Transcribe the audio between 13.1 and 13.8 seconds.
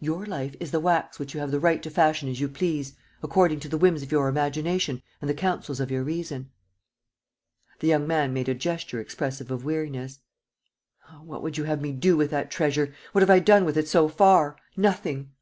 What have I done with